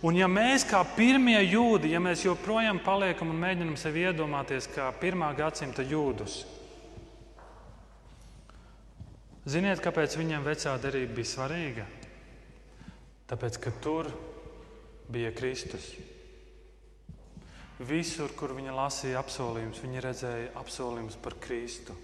[0.00, 4.86] Un ja mēs kā pirmie jūdi, ja mēs joprojām paliekam un mēģinam sevi iedomāties kā
[4.96, 6.38] pirmā gadsimta jūdus,
[9.44, 11.84] ziniet, kāpēc viņiem vecā derība bija svarīga?
[13.28, 14.08] Tāpēc, ka tur
[15.12, 15.92] bija Kristus.
[17.84, 21.94] Visur, kur viņi lasīja apsolījumus, viņi redzēja apsolījumus par Kristu,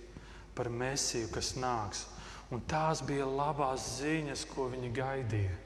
[0.56, 2.06] par Mēsiju, kas nāks.
[2.52, 5.62] Un tās bija labās ziņas, ko viņi gaidīja.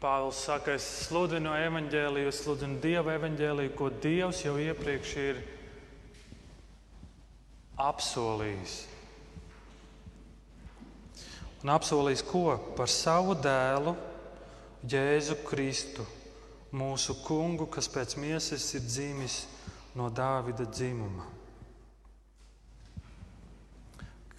[0.00, 5.42] Pāvils saka, es sludinu evaņģēliju, es sludinu Dieva evaņģēliju, ko Dievs jau iepriekš ir
[7.84, 8.76] apsolījis.
[11.60, 12.46] Un apsolījis ko?
[12.78, 13.92] Par savu dēlu,
[14.88, 16.06] Jēzu Kristu,
[16.72, 19.42] mūsu kungu, kas pēc miesas ir dzimis
[20.00, 21.28] no Dāvida dzimuma.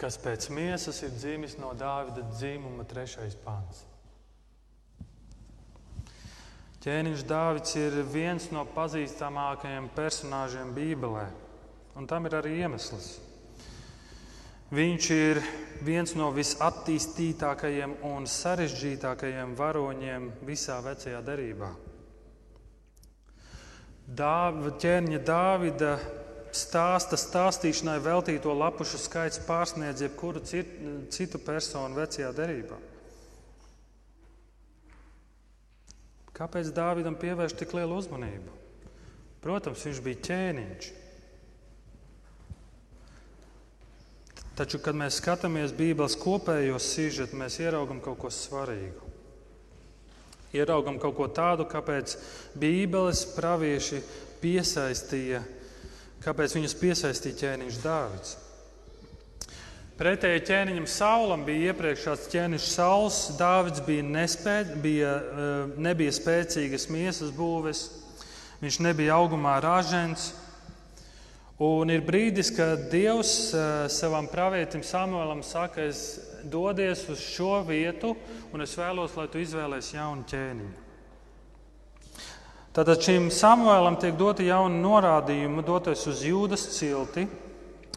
[0.01, 3.90] Kas pēc miesas ir dzimis no Dāvida dzimuma, trešais pants.
[6.81, 11.27] Ķēniņš Dāvids ir viens no pazīstamākajiem personāžiem Bībelē,
[11.93, 13.19] un tam ir arī iemesls.
[14.73, 15.41] Viņš ir
[15.85, 21.69] viens no visattīstītākajiem un sarežģītākajiem varoņiem visā vecajā derībā.
[24.07, 25.95] Dāv, ķēniņa Dāvida
[26.49, 32.87] stāsta stāstīšanai veltīto lapušu skaits pārsniedz jebkuru citu personu vecajā derībā.
[36.37, 38.57] Kāpēc Dāvidam pievērst tik lielu uzmanību?
[39.41, 40.89] Protams, viņš bija ķēniņš.
[44.55, 49.07] Taču, kad mēs skatāmies Bībeles kopējos sižetu, mēs ieraugam kaut ko svarīgu.
[50.53, 52.17] Ieraugam kaut ko tādu, kāpēc
[52.59, 54.01] Bībeles pravieši
[54.41, 55.41] piesaistīja,
[56.21, 58.35] kāpēc viņus piesaistīja ķēniņš Dāvids.
[60.01, 63.17] Pretēji ķēniņam Saulam bija iepriekš šāds ķēniņš Sauls.
[63.37, 67.83] Dāvids bija, nespē, bija, eh, nebija spēcīgas miesas būves,
[68.63, 70.31] viņš nebija augumā ražens.
[71.61, 76.17] Un ir brīdis, kad Dievs eh, savam pravietim Samuēlam saka, es
[76.49, 78.15] dodies uz šo vietu,
[78.53, 80.71] un es vēlos, lai tu izvēlēsies jaunu ķēniņu.
[82.73, 87.27] Tātad šim Samuēlam tiek dota jauna norādījuma, doties uz jūdas cilti.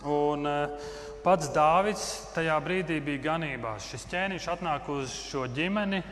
[0.05, 2.05] Un, uh, pats Dāvids
[2.37, 3.89] tajā brīdī bija ganībās.
[3.91, 6.03] Šis ķēniņš atnāk uz šo ģimeni,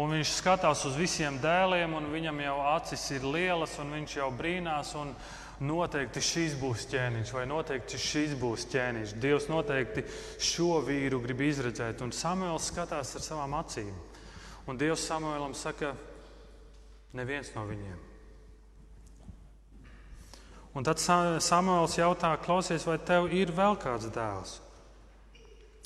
[0.00, 4.30] un viņš skatās uz visiem dēliem, un viņam jau acis ir lielas, un viņš jau
[4.34, 4.94] brīnās.
[5.00, 5.14] Un,
[5.62, 9.14] noteikti šis būs ķēniņš, vai noteikti šis būs ķēniņš.
[9.22, 10.02] Dievs noteikti
[10.42, 13.92] šo vīru grib izredzēt, un Samuēls skatās ar savām acīm.
[14.66, 15.92] Un Dievs Samuēlam saka,
[17.14, 18.13] neviens no viņiem.
[20.74, 24.56] Un tad Samuēls jautā, klausies, vai tev ir vēl kāds dēls?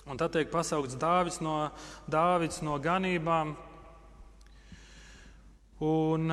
[0.08, 1.68] Un tad tiek pasaukts Dāvids no,
[2.08, 3.52] Dāvids no ganībām.
[5.84, 6.32] Un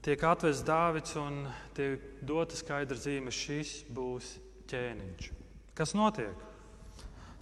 [0.00, 1.42] tiek atvests Dāvids un
[1.76, 4.32] tiek dota skaidra zīme, šis būs
[4.72, 5.28] ķēniņš.
[5.76, 6.32] Kas notiek?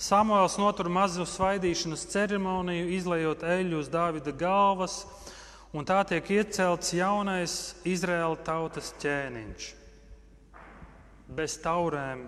[0.00, 5.04] Samuēls notur mazu svaidīšanas ceremoniju, izlējot eļļu uz Dāvida galvas,
[5.76, 7.56] un tā tiek iecelts jaunais
[7.86, 9.68] Izraēla tautas ķēniņš.
[11.30, 12.26] Bez taurēm,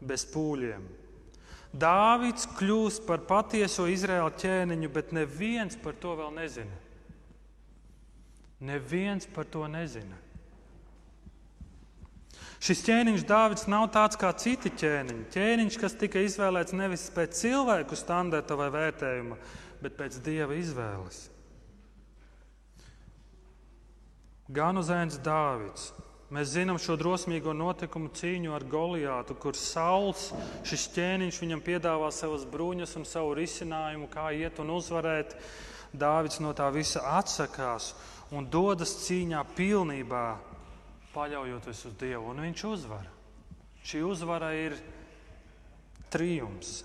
[0.00, 0.86] bez pūļiem.
[1.70, 6.80] Dāvids kļūst par patieso Izraēla ķēniņu, bet neviens par to vēl nezina.
[8.60, 10.18] Neviens par to nezina.
[12.60, 15.28] Šis ķēniņš Dāvids nav tāds kā citi ķēniņi.
[15.32, 19.38] Ķēniņš, kas tika izvēlēts nevis pēc cilvēku standarta vai vērtējuma,
[19.80, 21.29] bet pēc dieva izvēles.
[24.50, 25.92] Ganuzēns Dāvids.
[26.34, 30.28] Mēs zinām šo drosmīgo notikumu cīņu ar Goliātu, kur Sauls,
[30.66, 35.36] šis ķēniņš, viņam piedāvā savas bruņas un savu risinājumu, kā iet un uzvarēt.
[35.90, 37.92] Dāvids no tā visa atsakās
[38.34, 40.26] un dodas cīņā pilnībā,
[41.14, 43.08] paļaujoties uz Dievu, un viņš uzvar.
[43.86, 44.78] Šī uzvara ir
[46.10, 46.84] triumfs.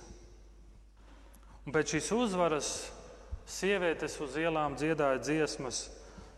[1.66, 2.72] Un pēc šīs uzvaras
[3.50, 5.88] sievietes uz ielām dziedāja dziesmas.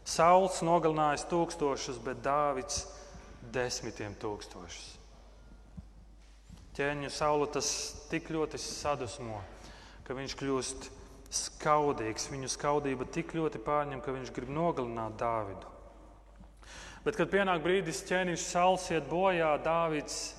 [0.08, 2.86] Sauls nogalinājis tūkstošus, bet Dāvids
[3.52, 4.93] desmitiem tūkstošus.
[6.78, 7.67] Ķēniņu saulu tas
[8.12, 9.41] tik ļoti sadusmo,
[10.08, 10.88] ka viņš kļūst
[11.34, 12.30] skaudīgs.
[12.32, 15.74] Viņu skaudība tik ļoti pārņem, ka viņš grib nogalināt Dāvidu.
[17.04, 20.36] Bet, kad pienāk brīdis, ķēniņš saules iet bojā, Dāvids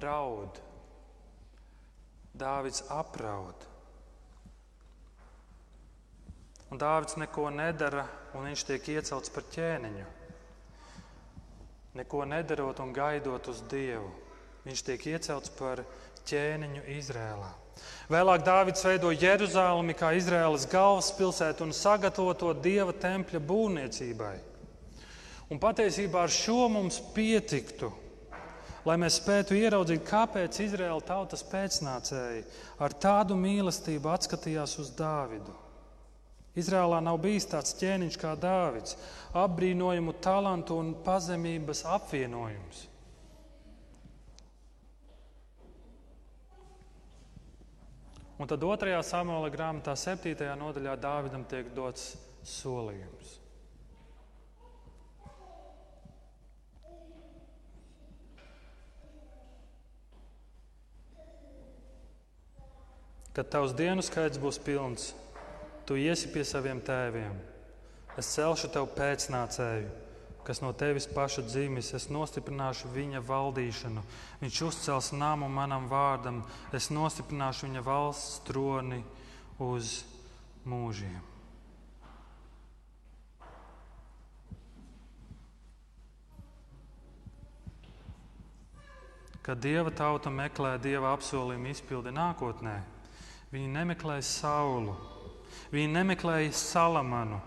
[0.00, 0.60] raud.
[2.40, 3.69] Dāvids apraud.
[6.70, 8.04] Un Dāvids neko nedara,
[8.34, 10.04] un viņš tiek iecelts par ķēniņu.
[11.98, 14.10] Neko nedarot un gaidot uz Dievu.
[14.62, 15.82] Viņš tiek iecelts par
[16.30, 17.48] ķēniņu Izrēlā.
[18.10, 24.36] Vēlāk Dāvids veido Jeruzalemi kā Izraēlas galvaspilsētu un sagatavo to Dieva tempļa būvniecībai.
[25.50, 27.88] Un patiesībā ar šo mums pietiktu,
[28.86, 32.44] lai mēs spētu ieraudzīt, kāpēc Izraēla tautas pēcnācēji
[32.78, 35.56] ar tādu mīlestību atskatījās uz Dāvidu.
[36.58, 38.96] Izrēlā nav bijis tāds ķēniņš kā Dāvids,
[39.38, 42.86] apbrīnojumu talantu un pazemības apvienojums.
[48.40, 52.14] Un tad otrajā samuēlā grāmatā, septītajā nodaļā, Dāvidam tiek dots
[52.48, 53.36] solījums.
[63.36, 65.12] Kad tavs dienu skaits būs pilns,
[65.90, 67.32] tu iesi pie saviem tēviem.
[68.14, 69.88] Es celšu tev pēcnācēju,
[70.46, 74.04] kas no tevis paša dzimis, es nostiprināšu viņa valdīšanu.
[74.38, 79.02] Viņš uzcels namu manam vārdam, es nostiprināšu viņa valsts troni
[79.58, 80.04] uz
[80.62, 81.18] mūžiem.
[89.42, 92.78] Kad dieva tauta meklē dieva apsolījumu izpildi nākotnē,
[93.50, 94.94] viņi nemeklēja Saulu,
[95.70, 97.40] viņi nemeklēja Salamanu,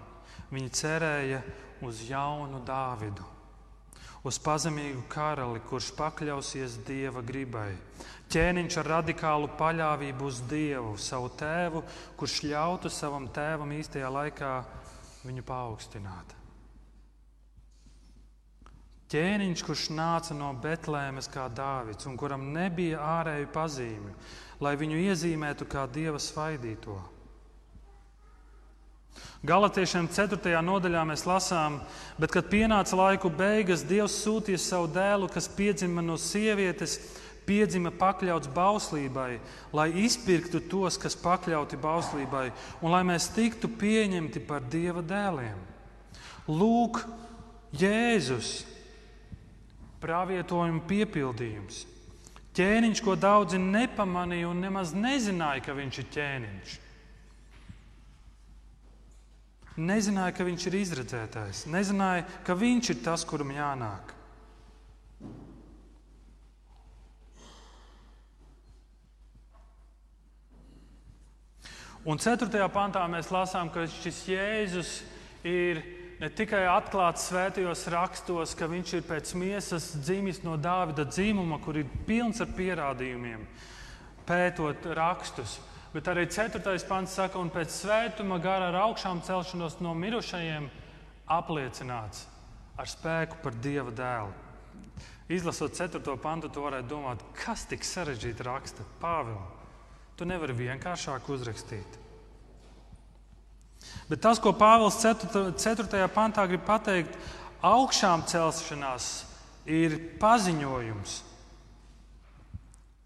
[0.54, 1.42] viņi cerēja
[1.84, 3.26] uz jaunu Dāvidu,
[4.24, 7.72] uz pazemīgu karali, kurš pakļausies dieva gribai.
[8.34, 11.84] Ķēniņš ar radikālu paļāvību uz dievu, savu tēvu,
[12.18, 14.54] kurš ļautu savam tēvam īstajā laikā
[15.28, 16.40] viņu paaugstināt.
[19.14, 24.14] Ķēniņš, kurš nāca no Betlēmes kā Dāvids un kuram nebija ārēju pazīmju,
[24.66, 26.96] lai viņu iezīmētu kā dieva svaidīto.
[29.44, 30.54] Galatiešiem 4.
[30.64, 31.82] nodaļā mēs lasām,
[32.16, 36.96] bet, kad pienāca laiku beigas, Dievs sūtīja savu dēlu, kas piedzima no sievietes,
[37.44, 39.42] piedzima pakļauts bauslībai,
[39.76, 42.46] lai izpirktu tos, kas pakļauti bauslībai,
[42.80, 45.60] un lai mēs tiktu pieņemti par Dieva dēliem.
[46.48, 47.02] Lūk,
[47.76, 48.62] Jēzus,
[50.04, 51.84] pravietojuma piepildījums.
[52.54, 56.80] Ķēniņš, ko daudzi nepamanīja un nemaz nezināja, ka viņš ir ķēniņš.
[59.74, 64.12] Nezināja, ka viņš ir izredzētājs, nezināja, ka viņš ir tas, kuram jānāk.
[72.06, 72.68] Un 4.
[72.70, 74.94] pantā mēs lasām, ka šis Jēzus
[75.48, 75.82] ir
[76.20, 81.80] ne tikai atklāts svētajos rakstos, ka viņš ir pēc miesas dzimis no Dāvida dzimuma, kur
[81.80, 83.48] ir pilns ar pierādījumiem,
[84.28, 85.58] pētot rakstus.
[85.94, 86.60] Bet arī 4.
[86.90, 90.66] pants saka, un pēc svētuma gara ar augšām celšanos no mirušajiem
[91.30, 92.26] apliecināts
[92.78, 94.32] ar spēku par Dieva dēlu.
[95.30, 96.02] Izlasot 4.
[96.22, 99.62] pantu, tu varētu domāt, kas tik sarežģīti raksta Pāvils.
[100.18, 102.00] Tu nevari vienkāršāk uzrakstīt.
[104.10, 106.02] Bet tas, ko Pāvils 4.
[106.14, 107.16] pantā grib pateikt,
[107.66, 109.12] augšām celšanās
[109.70, 111.16] ir paziņojums,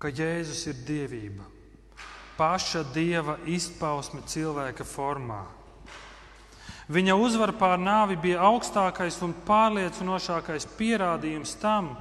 [0.02, 1.46] ka Jēzus ir dievība,
[2.38, 5.44] paša dieva izpausme cilvēka formā.
[6.88, 11.98] Viņa uzvara pār nāvi bija augstākais un pārliecinošākais pierādījums tam,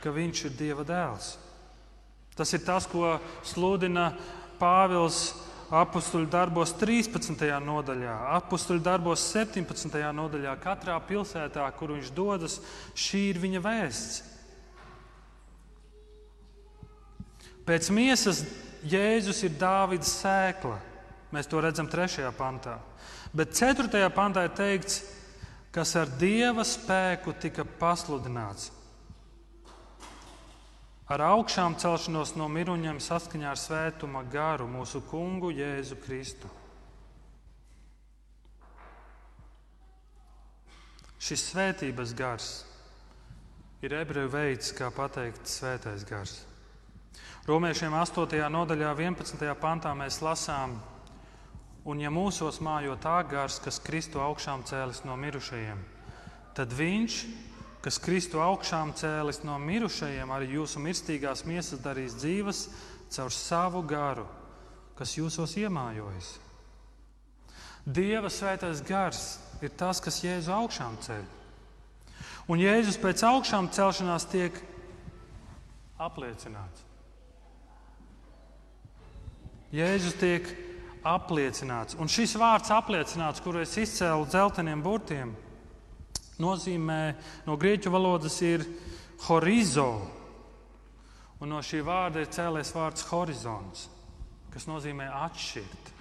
[0.00, 1.32] ka viņš ir Dieva dēls.
[2.38, 4.12] Tas ir tas, ko sludina
[4.60, 5.32] Pāvils
[5.70, 7.42] apakstuļu darbos 13.
[7.64, 9.98] nodaļā, apakstuļu darbos 17.
[10.14, 10.54] nodaļā.
[10.62, 12.60] Katrā pilsētā, kur viņš dodas,
[12.94, 14.22] šī ir viņa vēsts.
[17.66, 18.44] Pēc miesas
[18.86, 20.78] Jēzus ir Dāvida sēkla.
[21.30, 22.26] Mēs to redzam 3.
[22.36, 22.78] pantā.
[23.36, 24.02] Bet 4.
[24.14, 25.02] pantā ir teikts,
[25.70, 28.72] kas ar dieva spēku tika pasludināts
[31.10, 36.50] ar augšām celšanos no miruņiem saskaņā ar svētuma garu mūsu kungu Jēzu Kristu.
[41.20, 42.52] Šis svētības gars
[43.82, 46.38] ir ebreju veids, kā pateikt, svētais gars.
[47.48, 48.36] Romiešiem 8.
[48.52, 49.46] nodaļā, 11.
[49.56, 50.74] pantā mēs lasām,
[51.88, 55.78] un ja mūsos mājo tā gars, kas Kristu augšām cēlis no mirušajiem,
[56.52, 57.16] tad viņš
[57.80, 62.66] kas Kristu augšām cēlis no mirušajiem, arī jūsu mirstīgās miesas darīs dzīves
[63.16, 64.26] caur savu garu,
[65.00, 66.34] kas jūsos iemājojas.
[67.88, 71.24] Dieva svētais gars ir tas, kas Jēzu augšām ceļ.
[72.52, 74.60] Un Jēzus pēc augšām celšanās tiek
[75.96, 76.89] apliecināts.
[79.70, 80.48] Jēzus tiek
[81.06, 81.94] apliecināts.
[82.00, 85.30] Un šis vārds apliecināts, kuru es izcēlu dzelteniem burtiem,
[86.42, 87.02] nozīmē
[87.46, 88.66] no grieķu valodas ir
[89.28, 89.92] horizo.
[91.40, 93.86] Un no šī vārda ir cēlies vārds horizons,
[94.52, 95.94] kas nozīmē atšķirt.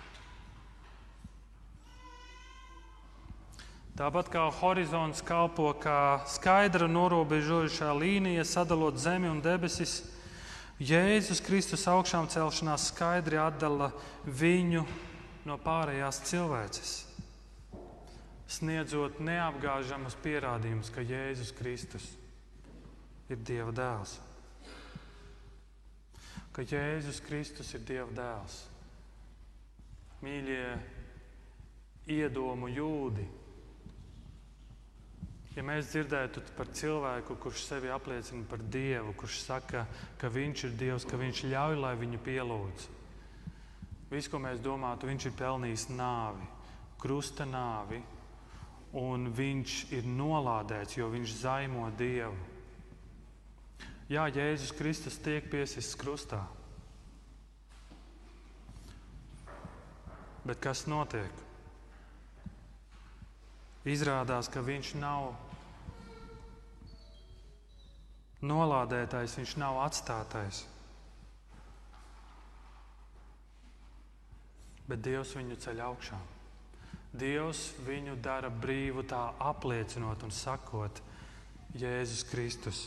[4.00, 10.00] Tāpat kā horizons kalpo kā skaidra norobežojušā līnija, sadalot zemi un debesis,
[10.80, 13.92] Jēzus Kristus augšām celšanās skaidri atdala
[14.24, 14.86] viņu
[15.46, 16.98] no pārējās cilvēces
[18.50, 22.06] sniedzot neapgāžamas pierādījumus, ka Jēzus Kristus
[23.30, 24.16] ir Dieva dēls.
[26.56, 28.64] Ka Jēzus Kristus ir Dieva dēls.
[30.26, 30.64] Mīļie,
[32.10, 33.28] iedomu jūdi.
[35.56, 39.88] Ja mēs dzirdētu par cilvēku, kurš sevi apliecina par Dievu, kurš saka,
[40.22, 42.86] ka Viņš ir Dievs, ka Viņš ļauj, lai viņu pielūdz,
[44.12, 46.46] viss, ko mēs domātu, Viņš ir pelnījis nāvi,
[47.02, 48.04] krusta nāvi,
[49.02, 52.38] un viņš ir nolādēts, jo viņš zaimo Dievu.
[54.10, 56.42] Jā, Jēzus Kristus tiek piesists krustā.
[60.46, 61.49] Bet kas notiek?
[63.90, 65.32] Izrādās, ka viņš nav
[68.46, 70.64] nolādētais, viņš nav atstātais.
[74.90, 76.20] Bet Dievs viņu ceļ augšā.
[77.20, 81.02] Dievs viņu dara brīvu, tā apliecinot un sakot,
[81.78, 82.86] Jēzus Kristus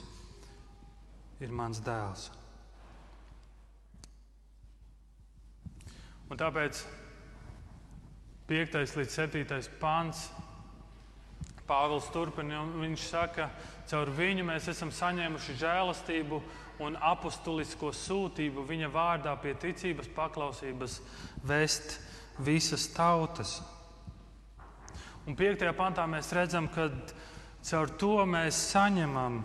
[1.43, 2.29] ir mans dēls.
[6.31, 6.81] Un tāpēc
[8.49, 8.79] 5.
[8.99, 9.71] līdz 7.
[9.83, 10.27] pāns
[11.73, 13.47] Pāvils turpina, un viņš saka,
[13.89, 16.41] caur viņu mēs esam saņēmuši žēlastību
[16.85, 20.99] un apustulisko sūtību viņa vārdā pie ticības paklausības
[21.49, 21.97] vest
[22.45, 23.61] visas tautas.
[25.25, 25.65] Un 5.
[25.79, 26.91] pantā mēs redzam, ka
[27.65, 29.41] caur to mēs saņemam,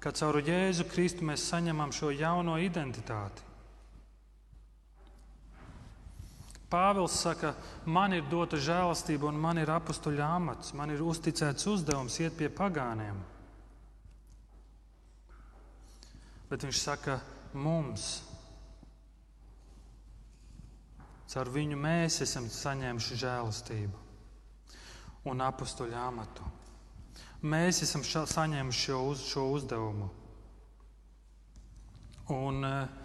[0.00, 3.51] ka caur Jēzu Kristu mēs saņemam šo jauno identitāti.
[6.72, 7.52] Pāvils saka,
[7.84, 12.48] man ir dota žēlastība un man ir apstuļa amats, man ir uzticēts uzdevums iet pie
[12.48, 13.18] pagāniem.
[16.48, 17.18] Bet viņš saka,
[17.52, 18.06] mums,
[21.32, 24.00] caur viņu mēs esam saņēmuši žēlastību.
[25.30, 26.46] un apstuļu amatu.
[27.46, 30.08] Mēs esam ša, saņēmuši šo, uz, šo uzdevumu.
[32.34, 33.01] Un, uh,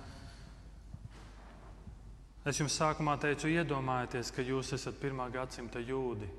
[2.48, 6.30] Es jums sākumā teicu, iedomājieties, ka jūs esat pirmā gadsimta jūdi.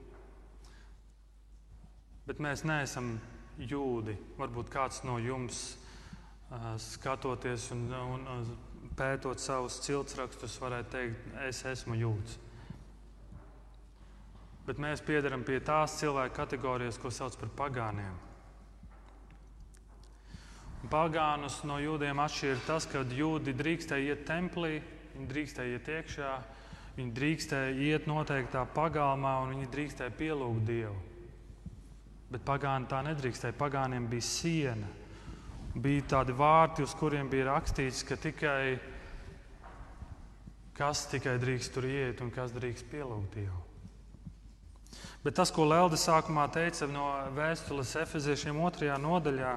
[2.25, 3.19] Bet mēs neesam
[3.61, 4.15] jūdi.
[4.39, 5.77] Varbūt kāds no jums,
[6.81, 8.49] skatoties un, un
[8.97, 12.41] pētot savus ciltsrakstus, varētu teikt, es esmu jūds.
[14.65, 18.17] Bet mēs piedaram pie tās cilvēku kategorijas, ko sauc par pagāniem.
[20.89, 24.79] Pagānus no jūdiem atšķir tas, ka jūdi drīkstēja iet templī,
[25.19, 26.33] Viņi drīkstēja iet iekšā,
[26.95, 30.95] viņi drīkstēja iet noteiktā pagalmā un viņi drīkstēja pielūgt Dievu.
[32.31, 33.57] Bet pagāni tā nedrīkstēja.
[33.59, 34.89] Pagāniem bija siena,
[35.75, 38.79] bija tādi vārti, uz kuriem bija rakstīts, ka tikai
[40.79, 43.65] kas tikai drīkst tur iet un kas drīkst pielūgt Dievu.
[45.25, 49.57] Bet tas, ko Lelde sākumā teica no vēstules efeziešiem otrajā nodaļā,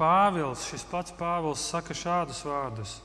[0.00, 2.96] Pāvils, šis pats Pāvils saka šādus vārdus.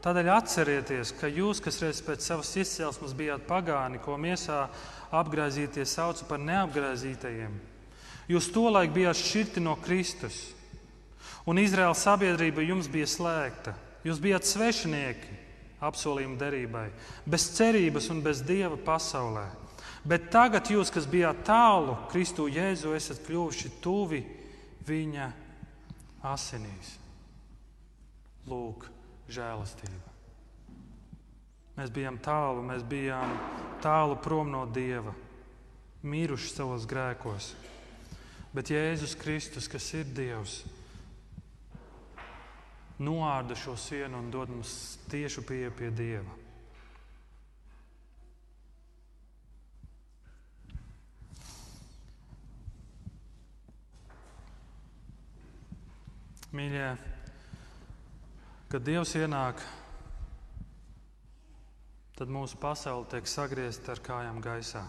[0.00, 4.62] Tādēļ atcerieties, ka jūs, kas reiz pēc savas izcelsmes bijāt pagāni, ko miesā
[5.12, 7.58] apgaizīties sauc par neapgaizītajiem,
[8.32, 10.38] jūs tolaik bijāt šķirti no Kristus,
[11.44, 13.76] un Izraēlas sabiedrība jums bija slēgta.
[14.00, 15.34] Jūs bijāt svešinieki
[15.84, 16.86] apsolījuma derībai,
[17.28, 19.44] bez cerības un bez dieva pasaulē.
[20.08, 24.22] Bet tagad jūs, kas bijāt tālu Kristu Jēzu, esat kļuvuši tuvi
[24.88, 25.26] viņa
[26.30, 26.94] asinīs.
[28.48, 28.86] Lūk,
[29.34, 30.10] žēlastība.
[31.78, 33.30] Mēs bijām tālu, mēs bijām
[33.80, 35.14] tālu prom no Dieva,
[36.02, 37.54] miruši savos grēkos.
[38.52, 40.58] Bet Jēzus Kristus, kas ir Dievs,
[43.00, 46.36] noārda šo sienu un dod mums tiešu pieeju pie Dieva.
[56.50, 56.86] Mīļie,
[58.70, 59.58] Kad Dievs ienāk,
[62.14, 64.84] tad mūsu pasaule tiek sagriezta ar kājām gaisā.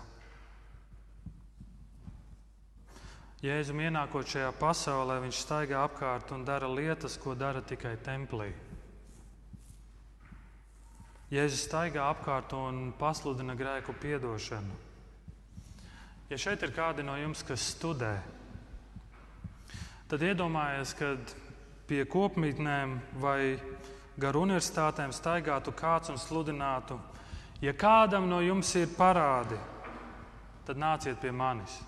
[3.42, 8.52] Jēzum ienākot šajā pasaulē, viņš staigā apkārt un dara lietas, ko dara tikai templī.
[11.34, 14.78] Jēzus staigā apkārt un pasludina grēku piedošanu.
[16.30, 18.20] Ja šeit ir kādi no jums, kas studē,
[20.06, 21.16] tad iedomājieties, ka
[21.92, 23.58] pie kopmītnēm vai
[24.16, 26.96] gar universitātēm staigātu kāds un sludinātu,
[27.60, 29.58] ja kādam no jums ir parādi,
[30.64, 31.82] tad nāciet pie manis.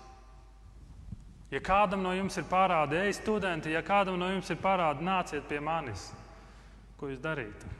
[1.54, 5.48] Ja kādam no jums ir parādi, ej, studenti, ja kādam no jums ir parādi, nāciet
[5.48, 6.10] pie manis.
[7.00, 7.72] Ko jūs darītu?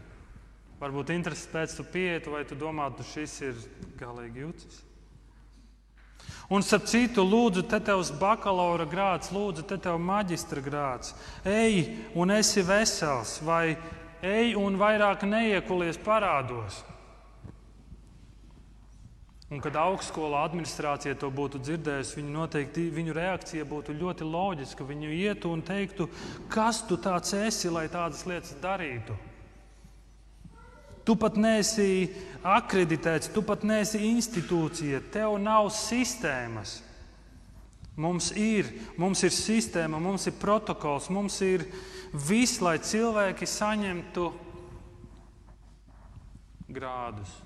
[0.81, 3.61] Varbūt intereses pēc tu pietu, vai tu domātu, šis ir
[4.01, 4.81] galīgi jūtas.
[6.53, 11.15] Un, starp citu, lūdzu, te tevs bakalaura grāds, lūdzu, te tev maģistra grāds.
[11.49, 13.77] Ej, un esi vesels, vai
[14.25, 16.83] ej un vairāk neiekulies parādos.
[19.53, 24.87] Un, kad augstskola administrācija to būtu dzirdējusi, viņa noteikti, viņu reakcija būtu ļoti loģiska.
[24.89, 26.09] Viņu ietu un teiktu,
[26.51, 29.15] kas tu tāds esi, lai tādas lietas darītu.
[31.05, 32.09] Tu pat neesi
[32.45, 36.79] akreditēts, tu pat neesi institūcija, tev nav sistēmas.
[38.01, 41.63] Mums ir, mums ir sistēma, mums ir protokols, mums ir
[42.11, 44.25] viss, lai cilvēki saņemtu
[46.75, 47.37] grādus,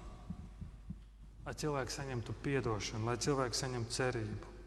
[1.45, 4.58] lai cilvēki saņemtu atdošanu, lai cilvēki saņemtu cerību.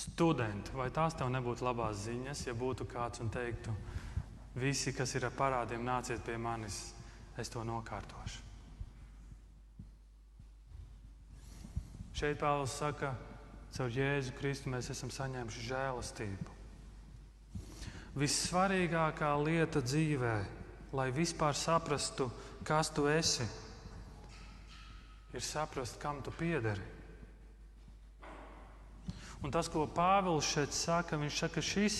[0.00, 3.74] Studenti, vai tās tev nebūtu labās ziņas, ja būtu kāds un teiktu,
[4.56, 6.78] visi, kas ir ar parādiem, nāciet pie manis,
[7.36, 8.46] es to nokārtošu.
[12.16, 13.12] Šeit Pāvils saka,
[13.76, 16.56] caur Jēzu Kristu mēs esam saņēmuši žēlastību.
[18.20, 20.34] Vissvarīgākā lieta dzīvē,
[20.96, 22.26] lai vispār saprastu,
[22.66, 23.46] kas tu esi,
[25.32, 26.99] ir saprast, kam tu piederi.
[29.40, 31.96] Un tas, ko Pāvils šeit saka, viņš saka, ka šis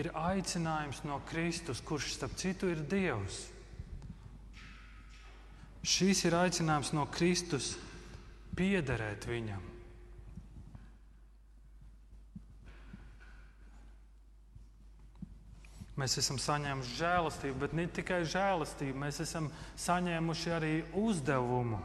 [0.00, 3.44] ir aicinājums no Kristus, kurš starp citu ir Dievs.
[5.84, 7.74] Šis ir aicinājums no Kristus
[8.56, 9.70] piederēt viņam.
[16.00, 19.46] Mēs esam saņēmuši žēlastību, bet ne tikai žēlastību, mēs esam
[19.78, 21.78] saņēmuši arī uzdevumu.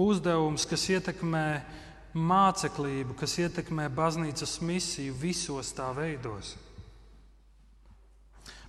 [0.00, 1.44] Uzdevums, kas ietekmē
[2.16, 6.56] māceklību, kas ietekmē baznīcas misiju visos tā veidos.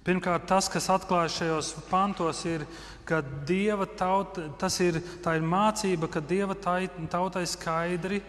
[0.02, 2.66] Pirmkārt, tas, kas atklājas šajos pantos, ir,
[3.06, 8.22] ka Dieva tauta, tas ir, ir mācība, ka Dieva tautai skaidri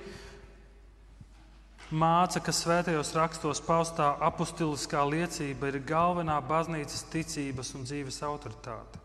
[1.92, 9.00] māca, ka svētajos rakstos paustā apustiliskā liecība ir galvenā baznīcas ticības un dzīves autoritāte.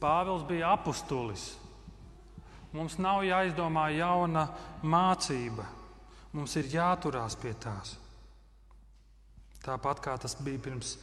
[0.00, 1.54] Pāvils bija apustulis.
[2.72, 4.46] Mums nav jāizdomā jauna
[4.86, 5.66] mācība,
[6.32, 7.96] mums ir jāturās pie tās.
[9.60, 10.94] Tāpat kā tas bija pirms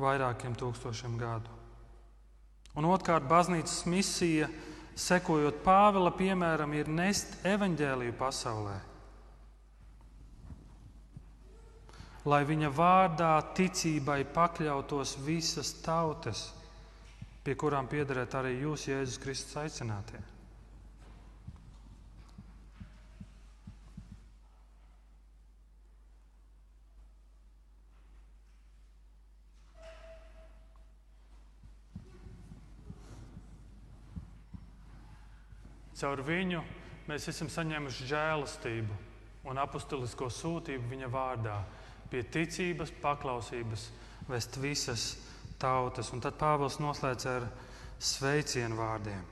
[0.00, 1.52] vairākiem tūkstošiem gadu.
[2.78, 4.48] Un otrkārt, baznīcas misija,
[4.98, 8.76] sekojot Pāvila piemēram, ir nest evaņģēliju pasaulē.
[12.28, 16.48] Lai viņa vārdā ticībai pakļautos visas tautas,
[17.48, 20.18] pie kurām piederēt arī jūs, Jēzus Kristus, aicinātie.
[35.96, 36.60] Caur viņu
[37.08, 38.98] mēs esam saņēmuši žēlastību
[39.48, 41.56] un apostolisko sūtību viņa vārdā,
[42.12, 43.88] pie ticības, paklausības,
[44.28, 45.08] vest visas
[45.60, 46.12] tautas.
[46.14, 47.48] Un tad Pāvils noslēdz ar
[47.98, 49.26] sveicienu vārdiem.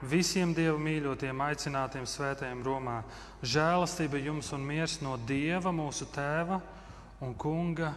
[0.00, 3.02] Visiem dievu mīļotiem, aicinātiem svētajiem Romā,
[3.44, 6.56] žēlastība jums un miers no Dieva, mūsu Tēva
[7.20, 7.92] un Kunga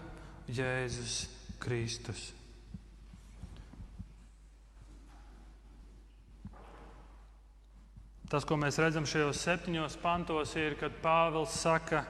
[0.52, 1.22] Jēzus
[1.64, 2.34] Kristus.
[8.28, 12.04] Tas, ko mēs redzam šajos septiņos pantos, ir, kad Pāvils saka,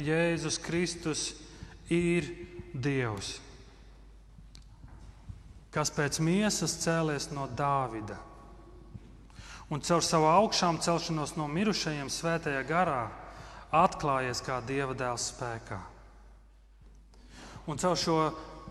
[0.00, 1.32] Jēzus Kristus
[1.92, 2.30] ir
[2.74, 3.38] Dievs,
[5.74, 8.18] kas pēc miesas cēlies no Dāvida
[9.70, 13.08] un caur savu augšām celšanos no mirušajiem svētajā garā
[13.74, 15.80] atklājies kā Dieva dēls spēkā.
[17.70, 18.18] Un caur šo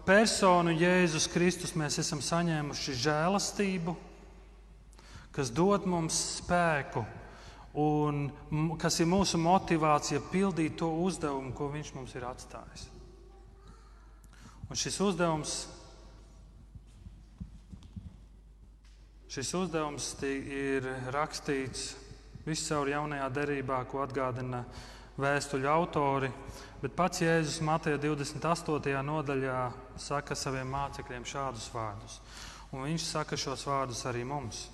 [0.05, 3.95] personu Jēzus Kristus mēs esam saņēmuši žēlastību
[5.33, 7.03] kas dod mums spēku
[7.81, 8.27] un
[8.81, 12.85] kas ir mūsu motivācija pildīt to uzdevumu, ko Viņš mums ir atstājis.
[14.73, 15.51] Un šis uzdevums,
[19.29, 21.91] šis uzdevums ir rakstīts
[22.47, 24.63] viscaur jaunajā derībā, ko atgādina
[25.21, 26.31] vēstuļu autori.
[26.81, 28.97] Bet pats Jēzus Mateja 28.
[29.11, 29.59] nodaļā
[30.07, 32.17] saka saviem mācekļiem šādus vārdus.
[32.73, 34.65] Un viņš saka šos vārdus arī mums.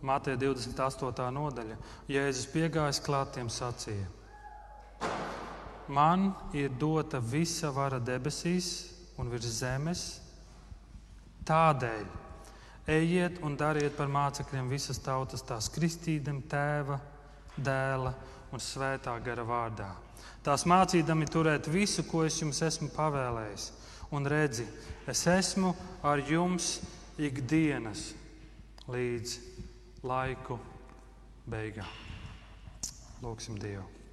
[0.00, 1.28] Mateja 28.
[1.42, 1.76] nodaļa.
[2.08, 4.08] Jēzus piegājis klātiem sacīja:
[5.88, 8.68] Man ir dota visa vara debesīs
[9.20, 10.04] un virs zemes.
[11.44, 12.06] Tādēļ
[12.94, 16.98] ejiet un dariet par mācekļiem visas tautas, tās kristīdam, tēva,
[17.56, 18.14] dēla
[18.52, 19.90] un svētā gara vārdā.
[20.44, 23.70] Tās mācīdami turēt visu, ko es jums esmu pavēlējis.
[24.14, 24.66] Un redzi,
[25.08, 25.72] es esmu
[26.04, 26.78] ar jums
[27.18, 28.12] ikdienas
[28.88, 29.36] līdz
[30.04, 30.60] laiku
[31.48, 31.88] beigām.
[33.24, 34.03] Lūksim Dievu.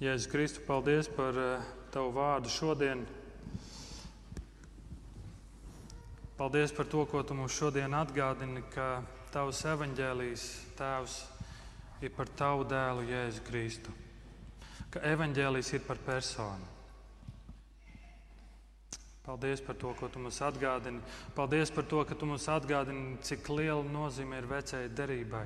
[0.00, 3.06] Jēzus Kristu, paldies par uh, Tavu vārdu šodien.
[6.40, 10.46] Paldies par to, ko Tu mums šodien atgādini, ka Tavs evaņģēlijs,
[10.78, 11.18] Tēvs,
[12.00, 14.00] ir par Tavu dēlu Jēzu Kristu
[14.90, 16.79] ka evaņģēlijs ir par personu.
[19.24, 21.00] Paldies par to, ko tu mums atgādini.
[21.36, 25.44] Paldies par to, ka tu mums atgādini, cik liela nozīme ir vecajai derībai.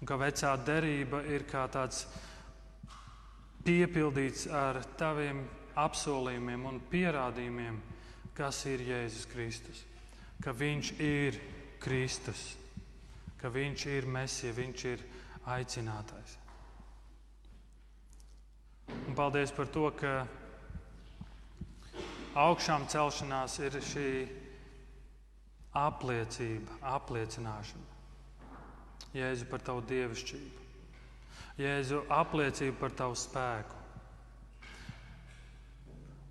[0.00, 2.06] Un ka vecā derība ir kā tāds
[3.66, 5.44] piepildīts ar taviem
[5.78, 7.78] apsolījumiem un pierādījumiem,
[8.34, 9.84] kas ir Jēzus Kristus.
[10.42, 11.38] Ka Viņš ir
[11.82, 12.42] Kristus,
[13.38, 15.06] ka Viņš ir Mesija, Viņš ir
[15.46, 16.36] aicinātais.
[19.06, 20.22] Un paldies par to, ka
[22.38, 24.10] augšām celšanās ir šī
[25.78, 27.96] apliecība, apliecināšana.
[29.16, 30.66] Jēzu par tavu dievišķību,
[31.58, 33.76] Jēzu apliecību par tavu spēku.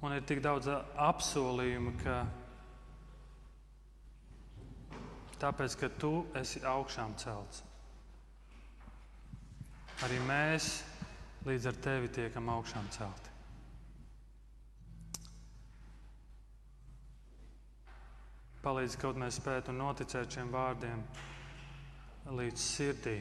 [0.05, 2.19] Un ir tik daudz apsolījumu, ka
[5.41, 7.63] tāpēc, ka tu esi augšām celts,
[10.05, 10.69] arī mēs
[11.49, 13.26] līdz ar tevi tiekam augšām celti.
[18.67, 20.99] Palīdz kaut mēs spētu noticēt šiem vārdiem
[22.35, 23.13] līdz sirdī,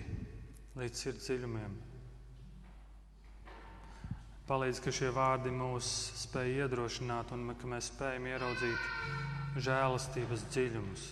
[0.75, 1.77] līdz sirds dziļumiem.
[4.49, 5.93] Palīdz, ka šie vārdi mūs
[6.25, 11.07] spēj iedrošināt un ka mēs spējam ieraudzīt žēlastības dziļumus.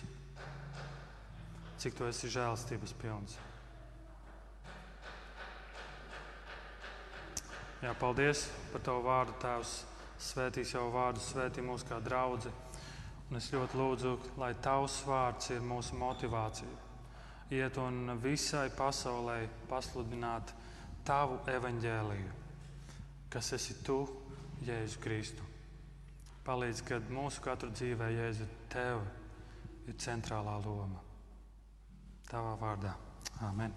[1.79, 3.39] Cik tu esi žēlastības pilns?
[7.79, 9.77] Jā, paldies par tavu vārdu, Tēvs.
[10.27, 12.51] Svētīs jau vārdu, svētī mūs kā draugi.
[13.35, 16.77] Un es ļoti lūdzu, lai Tavs vārds ir mūsu motivācija.
[17.51, 20.53] Iet un visai pasaulē pasludināt
[21.03, 22.31] Tavu evaņģēliju,
[23.35, 23.99] kas esi Tu,
[24.63, 25.43] Jēzu Kristu.
[26.47, 29.03] Palīdz, kad mūsu katru dzīvē Jēzu Tev
[29.83, 31.03] ir centrālā loma.
[32.31, 32.95] Tavā vārdā.
[33.43, 33.75] Amen.